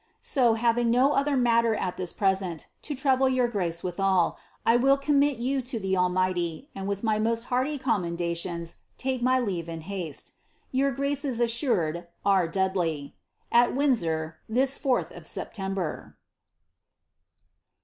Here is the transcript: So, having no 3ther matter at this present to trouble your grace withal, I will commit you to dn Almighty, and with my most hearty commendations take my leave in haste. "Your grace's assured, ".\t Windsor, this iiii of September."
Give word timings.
So, 0.19 0.55
having 0.55 0.89
no 0.89 1.09
3ther 1.11 1.39
matter 1.39 1.75
at 1.75 1.95
this 1.95 2.11
present 2.11 2.65
to 2.81 2.95
trouble 2.95 3.29
your 3.29 3.47
grace 3.47 3.83
withal, 3.83 4.35
I 4.65 4.75
will 4.75 4.97
commit 4.97 5.37
you 5.37 5.61
to 5.61 5.79
dn 5.79 5.95
Almighty, 5.95 6.71
and 6.73 6.87
with 6.87 7.03
my 7.03 7.19
most 7.19 7.43
hearty 7.53 7.77
commendations 7.77 8.77
take 8.97 9.21
my 9.21 9.39
leave 9.39 9.69
in 9.69 9.81
haste. 9.81 10.31
"Your 10.71 10.89
grace's 10.89 11.39
assured, 11.39 12.07
".\t 12.25 13.11
Windsor, 13.53 14.37
this 14.49 14.79
iiii 14.79 15.15
of 15.15 15.27
September." 15.27 16.17